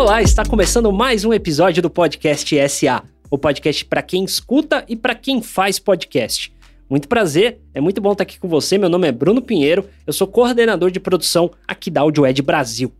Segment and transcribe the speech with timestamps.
[0.00, 4.96] Olá, está começando mais um episódio do podcast SA, o podcast para quem escuta e
[4.96, 6.50] para quem faz podcast.
[6.88, 8.78] Muito prazer, é muito bom estar aqui com você.
[8.78, 12.90] Meu nome é Bruno Pinheiro, eu sou coordenador de produção aqui da AudioEd Brasil.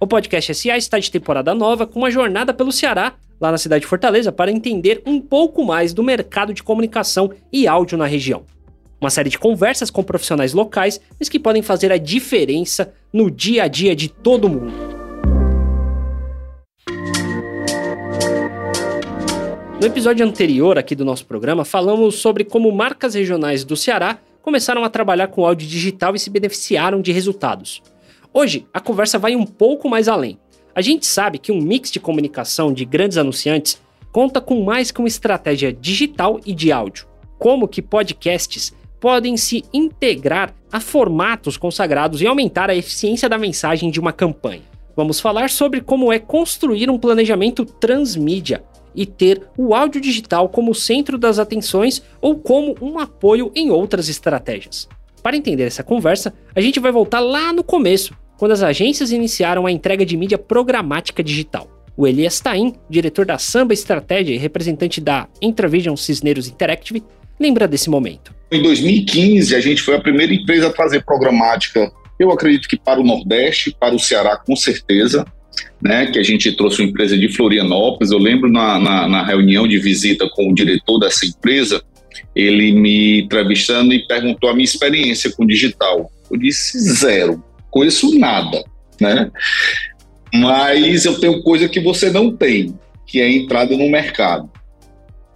[0.00, 3.82] O podcast SA está de temporada nova com uma jornada pelo Ceará, lá na cidade
[3.82, 8.46] de Fortaleza, para entender um pouco mais do mercado de comunicação e áudio na região.
[8.98, 13.64] Uma série de conversas com profissionais locais, mas que podem fazer a diferença no dia
[13.64, 14.87] a dia de todo mundo.
[19.80, 24.82] No episódio anterior aqui do nosso programa, falamos sobre como marcas regionais do Ceará começaram
[24.82, 27.80] a trabalhar com áudio digital e se beneficiaram de resultados.
[28.34, 30.36] Hoje, a conversa vai um pouco mais além.
[30.74, 34.98] A gente sabe que um mix de comunicação de grandes anunciantes conta com mais que
[34.98, 37.06] uma estratégia digital e de áudio.
[37.38, 43.92] Como que podcasts podem se integrar a formatos consagrados e aumentar a eficiência da mensagem
[43.92, 44.62] de uma campanha.
[44.96, 50.74] Vamos falar sobre como é construir um planejamento transmídia e ter o áudio digital como
[50.74, 54.88] centro das atenções ou como um apoio em outras estratégias.
[55.22, 59.66] Para entender essa conversa, a gente vai voltar lá no começo, quando as agências iniciaram
[59.66, 61.68] a entrega de mídia programática digital.
[61.96, 67.02] O Elias Tain, diretor da Samba Estratégia e representante da Intravision Cisneros Interactive,
[67.38, 68.32] lembra desse momento.
[68.50, 73.00] Em 2015, a gente foi a primeira empresa a fazer programática, eu acredito que para
[73.00, 75.24] o Nordeste, para o Ceará com certeza,
[75.82, 78.10] né, que a gente trouxe uma empresa de Florianópolis.
[78.10, 81.82] Eu lembro na, na, na reunião de visita com o diretor dessa empresa,
[82.34, 86.10] ele me entrevistando e perguntou a minha experiência com digital.
[86.30, 88.62] Eu disse zero, conheço nada,
[89.00, 89.30] né?
[90.32, 92.74] Mas eu tenho coisa que você não tem,
[93.06, 94.50] que é a entrada no mercado.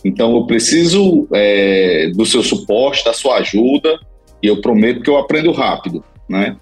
[0.05, 3.99] Então eu preciso é, do seu suporte, da sua ajuda,
[4.43, 6.57] e eu prometo que eu aprendo rápido, né?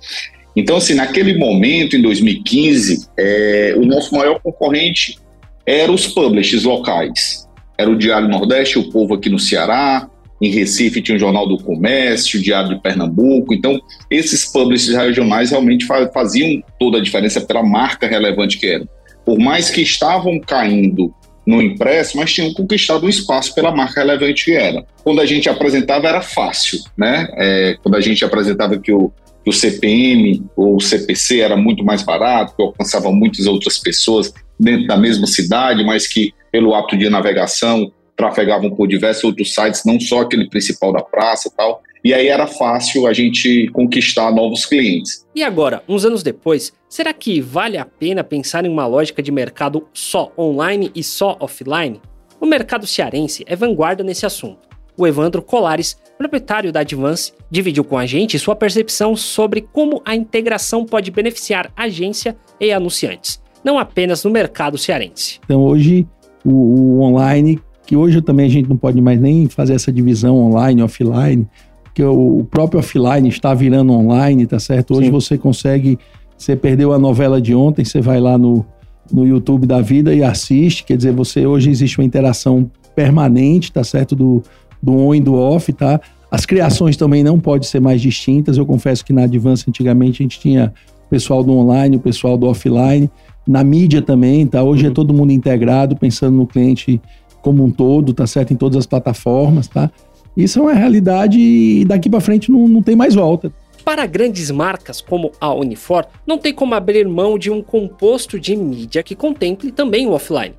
[0.57, 5.19] Então, assim, naquele momento, em 2015, é, o nosso maior concorrente
[5.65, 7.49] era os publishers locais.
[7.79, 10.09] Era o Diário Nordeste, o Povo aqui no Ceará,
[10.41, 13.53] em Recife tinha o Jornal do Comércio, o Diário de Pernambuco.
[13.53, 13.79] Então,
[14.11, 18.89] esses publishers regionais realmente faziam toda a diferença pela marca relevante que eram.
[19.25, 21.15] Por mais que estavam caindo
[21.47, 24.85] no impresso, mas tinham conquistado um espaço pela marca relevante que era.
[25.03, 27.29] Quando a gente apresentava era fácil, né?
[27.37, 31.85] É, quando a gente apresentava que o, que o CPM ou o CPC era muito
[31.85, 36.97] mais barato, que alcançava muitas outras pessoas dentro da mesma cidade, mas que pelo hábito
[36.97, 41.83] de navegação trafegavam por diversos outros sites, não só aquele principal da praça tal.
[42.05, 45.27] E aí era fácil a gente conquistar novos clientes.
[45.35, 49.31] E agora, uns anos depois, será que vale a pena pensar em uma lógica de
[49.31, 52.01] mercado só online e só offline?
[52.41, 57.97] O mercado cearense é vanguarda nesse assunto o Evandro Colares, proprietário da Advance, dividiu com
[57.97, 64.25] a gente sua percepção sobre como a integração pode beneficiar agência e anunciantes, não apenas
[64.25, 65.41] no mercado cearense.
[65.45, 66.07] Então hoje
[66.45, 70.37] o, o online, que hoje também a gente não pode mais nem fazer essa divisão
[70.37, 71.49] online, offline,
[71.95, 74.95] que o, próprio offline está virando online, tá certo?
[74.95, 75.13] Hoje Sim.
[75.13, 75.99] você consegue,
[76.37, 78.65] você perdeu a novela de ontem, você vai lá no,
[79.13, 83.83] no YouTube da vida e assiste, quer dizer, você hoje existe uma interação permanente, tá
[83.83, 84.15] certo?
[84.15, 84.43] Do,
[84.83, 86.01] do on e do off, tá?
[86.31, 88.57] As criações também não podem ser mais distintas.
[88.57, 90.73] Eu confesso que na Advance antigamente a gente tinha
[91.07, 93.11] o pessoal do online, o pessoal do offline,
[93.47, 94.63] na mídia também, tá?
[94.63, 94.95] Hoje é uhum.
[94.95, 97.01] todo mundo integrado, pensando no cliente
[97.43, 98.53] como um todo, tá certo?
[98.53, 99.91] Em todas as plataformas, tá?
[100.37, 103.53] Isso é uma realidade e daqui para frente não, não tem mais volta.
[103.85, 108.55] Para grandes marcas como a Unifor, não tem como abrir mão de um composto de
[108.55, 110.55] mídia que contemple também o offline.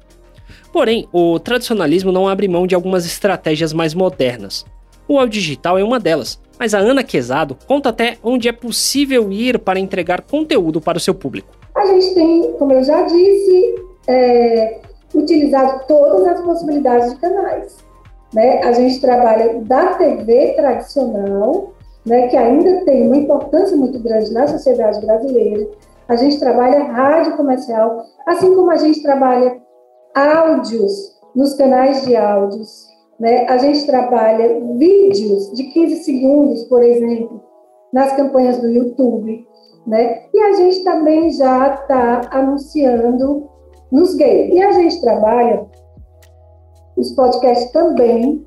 [0.72, 4.66] Porém, o tradicionalismo não abre mão de algumas estratégias mais modernas.
[5.08, 9.32] O áudio digital é uma delas, mas a Ana Quezado conta até onde é possível
[9.32, 11.50] ir para entregar conteúdo para o seu público.
[11.76, 13.76] A gente tem, como eu já disse,
[14.08, 14.80] é,
[15.14, 17.78] utilizado todas as possibilidades de canais.
[18.34, 18.64] Né?
[18.64, 21.74] A gente trabalha da TV tradicional,
[22.06, 25.68] né, que ainda tem uma importância muito grande na sociedade brasileira.
[26.08, 29.58] A gente trabalha rádio comercial, assim como a gente trabalha
[30.16, 32.88] áudios nos canais de áudios.
[33.20, 33.46] Né?
[33.48, 37.42] A gente trabalha vídeos de 15 segundos, por exemplo,
[37.94, 39.46] nas campanhas do YouTube.
[39.86, 40.24] Né?
[40.34, 43.50] E a gente também já está anunciando
[43.92, 44.54] nos games.
[44.54, 45.66] E a gente trabalha
[46.98, 48.46] os podcasts também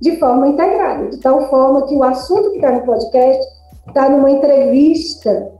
[0.00, 3.42] de forma integrada, de tal forma que o assunto que está no podcast
[3.86, 5.52] está numa entrevista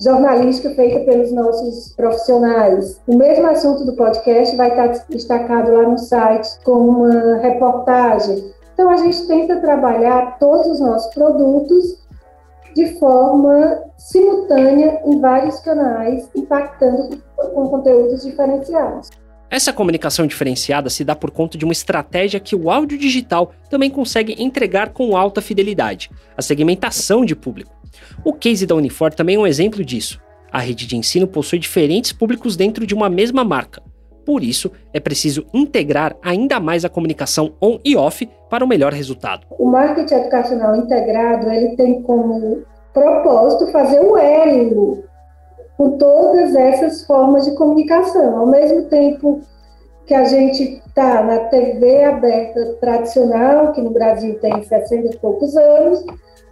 [0.00, 3.00] jornalística feita pelos nossos profissionais.
[3.06, 8.52] O mesmo assunto do podcast vai estar destacado lá no site com uma reportagem.
[8.72, 12.00] Então a gente tenta trabalhar todos os nossos produtos
[12.74, 19.10] de forma simultânea em vários canais, impactando com conteúdos diferenciados.
[19.50, 23.90] Essa comunicação diferenciada se dá por conta de uma estratégia que o áudio digital também
[23.90, 27.79] consegue entregar com alta fidelidade, a segmentação de público.
[28.24, 30.20] O case da Unifor também é um exemplo disso.
[30.52, 33.82] A rede de ensino possui diferentes públicos dentro de uma mesma marca.
[34.24, 38.92] Por isso, é preciso integrar ainda mais a comunicação on e off para o melhor
[38.92, 39.46] resultado.
[39.58, 45.04] O marketing educacional integrado ele tem como propósito fazer o elo
[45.76, 48.38] com todas essas formas de comunicação.
[48.38, 49.40] Ao mesmo tempo
[50.06, 55.56] que a gente está na TV aberta tradicional, que no Brasil tem 60 e poucos
[55.56, 56.04] anos,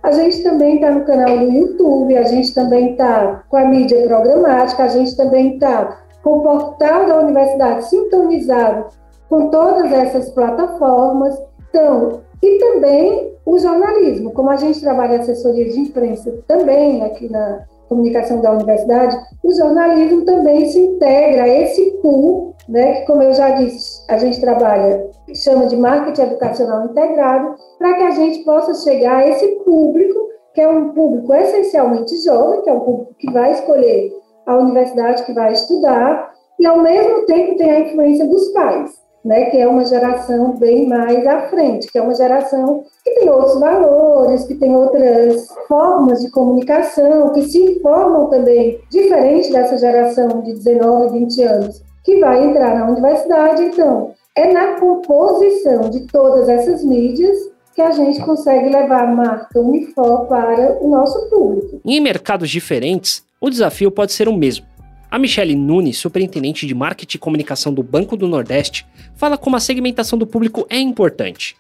[0.03, 4.06] a gente também está no canal do YouTube, a gente também está com a mídia
[4.06, 8.87] programática, a gente também está com o portal da universidade sintonizado
[9.29, 11.39] com todas essas plataformas.
[11.69, 17.65] Então, e também o jornalismo, como a gente trabalha assessoria de imprensa também aqui na
[17.89, 23.33] comunicação da universidade, o jornalismo também se integra a esse pool, né, que como eu
[23.33, 28.75] já disse, a gente trabalha, chama de marketing educacional integrado, para que a gente possa
[28.75, 33.33] chegar a esse público, que é um público essencialmente jovem, que é um público que
[33.33, 34.13] vai escolher
[34.47, 38.93] a universidade que vai estudar, e ao mesmo tempo tem a influência dos pais,
[39.25, 43.29] né, que é uma geração bem mais à frente, que é uma geração que tem
[43.29, 50.41] outros valores, que tem outras formas de comunicação, que se informam também, diferente dessa geração
[50.43, 53.65] de 19, 20 anos, que vai entrar na universidade.
[53.65, 57.37] Então, é na composição de todas essas mídias
[57.75, 61.81] que a gente consegue levar a marca Unifor para o nosso público.
[61.85, 64.64] Em mercados diferentes, o desafio pode ser o mesmo.
[65.11, 68.87] A Michele Nunes, superintendente de marketing e comunicação do Banco do Nordeste,
[69.17, 71.56] fala como a segmentação do público é importante.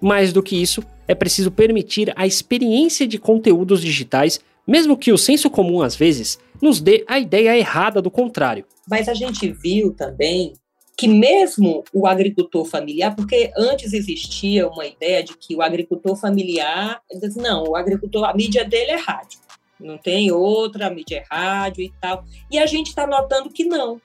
[0.00, 5.18] Mais do que isso, é preciso permitir a experiência de conteúdos digitais, mesmo que o
[5.18, 8.64] senso comum às vezes nos dê a ideia errada do contrário.
[8.90, 10.54] Mas a gente viu também
[10.96, 17.02] que mesmo o agricultor familiar, porque antes existia uma ideia de que o agricultor familiar,
[17.36, 19.38] não, o agricultor, a mídia dele é rádio
[19.78, 22.24] não tem outra, a mídia é rádio e tal.
[22.50, 24.00] E a gente está notando que não.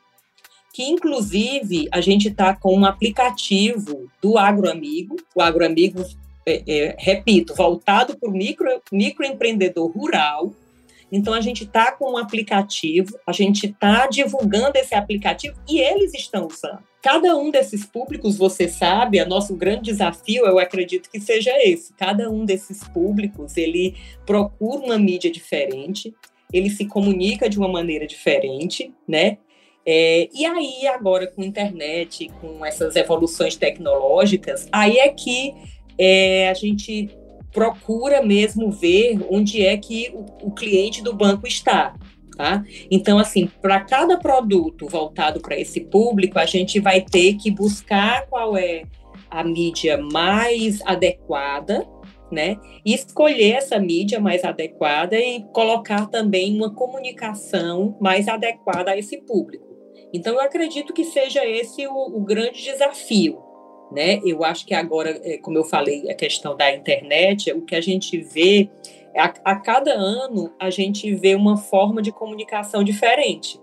[0.73, 6.05] Que, inclusive, a gente está com um aplicativo do AgroAmigo, o AgroAmigo,
[6.45, 10.53] é, é, repito, voltado para o micro, microempreendedor rural,
[11.11, 16.13] então, a gente está com um aplicativo, a gente está divulgando esse aplicativo e eles
[16.13, 16.79] estão usando.
[17.01, 21.93] Cada um desses públicos, você sabe, é nosso grande desafio, eu acredito que seja esse.
[21.93, 26.13] Cada um desses públicos, ele procura uma mídia diferente,
[26.53, 29.37] ele se comunica de uma maneira diferente, né?
[29.83, 35.55] É, e aí, agora com internet, com essas evoluções tecnológicas, aí é que
[35.97, 37.09] é, a gente
[37.51, 41.95] procura mesmo ver onde é que o, o cliente do banco está.
[42.37, 42.63] Tá?
[42.89, 48.25] Então, assim, para cada produto voltado para esse público, a gente vai ter que buscar
[48.27, 48.83] qual é
[49.29, 51.87] a mídia mais adequada,
[52.31, 52.57] né?
[52.85, 59.17] E escolher essa mídia mais adequada e colocar também uma comunicação mais adequada a esse
[59.17, 59.67] público.
[60.13, 63.37] Então, eu acredito que seja esse o, o grande desafio,
[63.91, 64.21] né?
[64.23, 67.81] Eu acho que agora, é, como eu falei, a questão da internet, o que a
[67.81, 68.69] gente vê,
[69.15, 73.59] a, a cada ano a gente vê uma forma de comunicação diferente.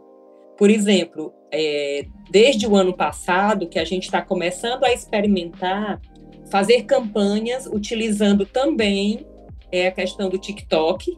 [0.57, 6.01] Por exemplo, é, desde o ano passado que a gente está começando a experimentar
[6.51, 9.27] fazer campanhas utilizando também
[9.70, 11.17] é, a questão do TikTok,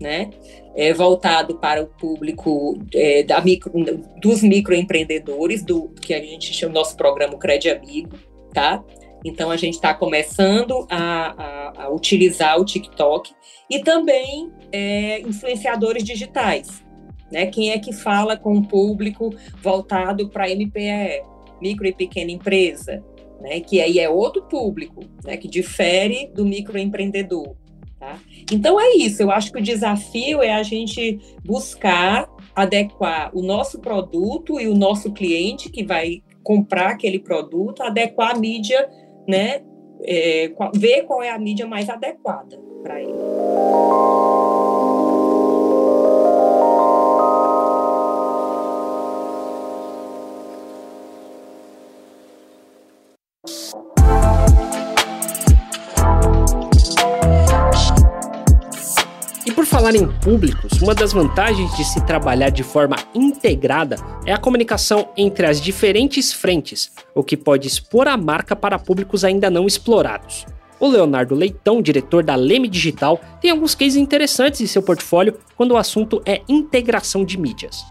[0.00, 0.30] né?
[0.76, 3.72] É, voltado para o público é, da micro,
[4.20, 8.16] dos microempreendedores, do que a gente chama nosso programa Crédito Amigo
[8.52, 8.82] tá?
[9.24, 13.32] Então a gente está começando a, a, a, utilizar o TikTok
[13.68, 16.84] e também é, influenciadores digitais,
[17.30, 17.46] né?
[17.46, 21.22] Quem é que fala com o público voltado para MPE,
[21.60, 23.04] micro e pequena empresa,
[23.40, 23.60] né?
[23.60, 25.36] Que aí é outro público, né?
[25.36, 27.56] Que difere do microempreendedor.
[27.98, 28.16] Tá?
[28.52, 29.20] Então é isso.
[29.22, 34.74] Eu acho que o desafio é a gente buscar adequar o nosso produto e o
[34.74, 38.88] nosso cliente que vai comprar aquele produto, adequar a mídia,
[39.28, 39.60] né?
[40.02, 43.12] É, ver qual é a mídia mais adequada para ele.
[59.88, 65.08] Falar em públicos, uma das vantagens de se trabalhar de forma integrada é a comunicação
[65.16, 70.44] entre as diferentes frentes, o que pode expor a marca para públicos ainda não explorados.
[70.78, 75.72] O Leonardo Leitão, diretor da Leme Digital, tem alguns cases interessantes em seu portfólio quando
[75.72, 77.82] o assunto é integração de mídias.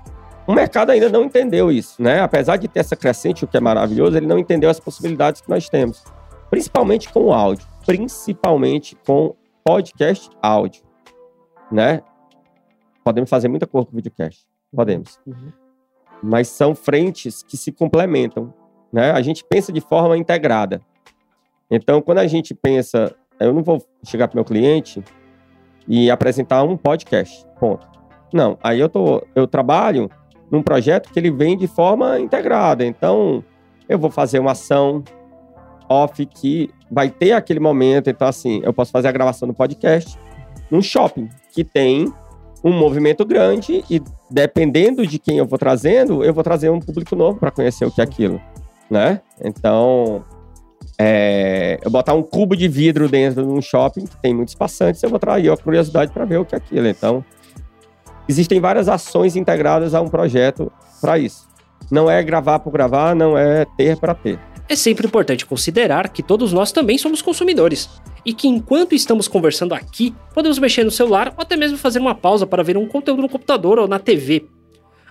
[0.46, 2.22] o mercado ainda não entendeu isso, né?
[2.22, 5.50] Apesar de ter essa crescente, o que é maravilhoso, ele não entendeu as possibilidades que
[5.50, 6.04] nós temos,
[6.50, 10.87] principalmente com o áudio, principalmente com podcast áudio,
[11.72, 12.02] né?
[13.04, 15.20] Podemos fazer muita coisa com videocast, podemos.
[15.26, 15.52] Uhum.
[16.22, 18.54] Mas são frentes que se complementam,
[18.92, 19.12] né?
[19.12, 20.82] A gente pensa de forma integrada.
[21.70, 25.04] Então, quando a gente pensa, eu não vou chegar para meu cliente
[25.88, 27.88] e apresentar um podcast, ponto.
[28.34, 30.10] Não, aí eu tô, eu trabalho
[30.52, 32.86] num projeto que ele vem de forma integrada.
[32.86, 33.44] Então,
[33.88, 35.04] eu vou fazer uma ação
[35.90, 38.10] off que vai ter aquele momento.
[38.10, 40.18] Então, assim, eu posso fazer a gravação do podcast
[40.70, 42.12] num shopping que tem
[42.64, 47.16] um movimento grande e dependendo de quem eu vou trazendo, eu vou trazer um público
[47.16, 48.42] novo para conhecer o que é aquilo,
[48.90, 49.22] né?
[49.44, 50.24] Então,
[51.00, 55.02] é, eu botar um cubo de vidro dentro de um shopping que tem muitos passantes,
[55.02, 56.88] eu vou trazer a curiosidade para ver o que é aquilo.
[56.88, 57.24] Então,
[58.28, 61.48] existem várias ações integradas a um projeto para isso.
[61.90, 64.40] Não é gravar por gravar, não é ter para ter.
[64.68, 67.90] É sempre importante considerar que todos nós também somos consumidores
[68.28, 72.14] e que enquanto estamos conversando aqui, podemos mexer no celular ou até mesmo fazer uma
[72.14, 74.46] pausa para ver um conteúdo no computador ou na TV.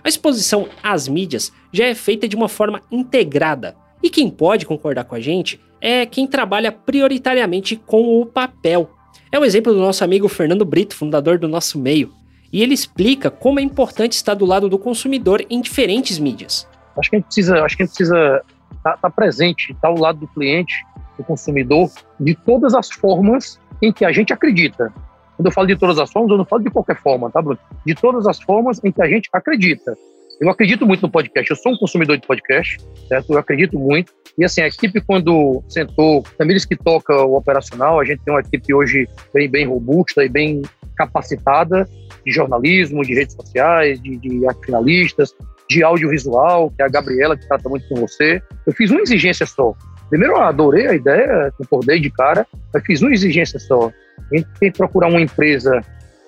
[0.03, 5.03] A exposição às mídias já é feita de uma forma integrada, e quem pode concordar
[5.05, 8.91] com a gente é quem trabalha prioritariamente com o papel.
[9.31, 12.13] É o exemplo do nosso amigo Fernando Brito, fundador do nosso meio,
[12.53, 16.67] e ele explica como é importante estar do lado do consumidor em diferentes mídias.
[16.95, 18.43] Acho que a gente precisa, acho que a gente precisa
[18.75, 20.85] estar tá, tá presente, estar tá ao lado do cliente,
[21.17, 24.93] do consumidor, de todas as formas em que a gente acredita.
[25.35, 27.59] Quando eu falo de todas as formas, eu não falo de qualquer forma, tá, Bruno?
[27.85, 29.95] De todas as formas em que a gente acredita.
[30.39, 33.33] Eu acredito muito no podcast, eu sou um consumidor de podcast, certo?
[33.33, 34.13] Eu acredito muito.
[34.37, 38.41] E assim, a equipe, quando sentou, Tamires que toca o operacional, a gente tem uma
[38.41, 40.61] equipe hoje bem, bem robusta e bem
[40.95, 41.87] capacitada
[42.23, 45.33] de jornalismo, de redes sociais, de, de finalistas,
[45.67, 48.41] de audiovisual, que é a Gabriela, que trata muito com você.
[48.65, 49.73] Eu fiz uma exigência só.
[50.09, 53.91] Primeiro, eu adorei a ideia, concordei de cara, mas fiz uma exigência só.
[54.31, 55.81] A gente tem que procurar uma empresa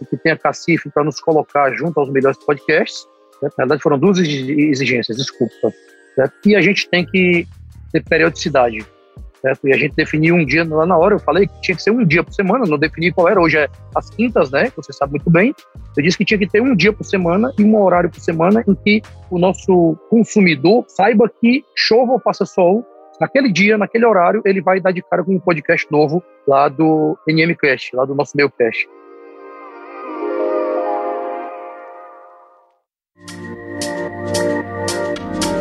[0.09, 3.05] que tenha cacife para nos colocar junto aos melhores podcasts.
[3.41, 3.49] Né?
[3.57, 5.73] Na verdade, foram duas exigências, desculpa.
[6.15, 6.33] Certo?
[6.45, 7.47] E a gente tem que
[7.91, 8.85] ter periodicidade.
[9.41, 9.67] Certo?
[9.67, 11.91] E a gente definiu um dia lá na hora, eu falei que tinha que ser
[11.91, 15.11] um dia por semana, não defini qual era, hoje é as quintas, né, você sabe
[15.13, 15.55] muito bem,
[15.95, 18.61] eu disse que tinha que ter um dia por semana e um horário por semana
[18.67, 22.85] em que o nosso consumidor saiba que chova ou faça sol,
[23.19, 27.17] naquele dia, naquele horário, ele vai dar de cara com um podcast novo lá do
[27.27, 28.87] NMcast, lá do nosso meio cast.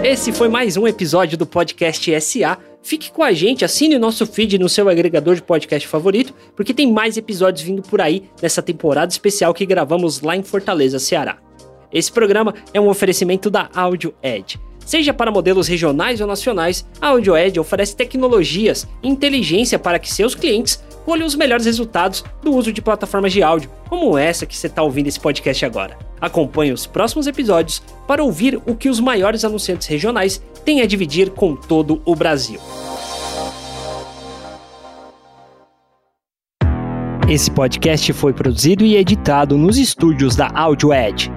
[0.04, 2.56] Esse foi mais um episódio do podcast SA.
[2.82, 6.72] Fique com a gente, assine o nosso feed no seu agregador de podcast favorito, porque
[6.72, 11.36] tem mais episódios vindo por aí nessa temporada especial que gravamos lá em Fortaleza, Ceará.
[11.92, 14.67] Esse programa é um oferecimento da Audio Edge.
[14.88, 20.10] Seja para modelos regionais ou nacionais, a Audio Edge oferece tecnologias e inteligência para que
[20.10, 24.56] seus clientes colham os melhores resultados do uso de plataformas de áudio, como essa que
[24.56, 25.98] você está ouvindo esse podcast agora.
[26.18, 31.28] Acompanhe os próximos episódios para ouvir o que os maiores anunciantes regionais têm a dividir
[31.32, 32.58] com todo o Brasil.
[37.28, 41.30] Esse podcast foi produzido e editado nos estúdios da Audio Edge.